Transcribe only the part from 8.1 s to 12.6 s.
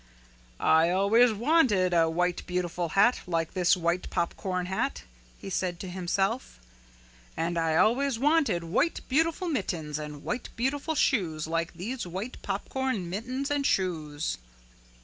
wanted white beautiful mittens and white beautiful shoes like these white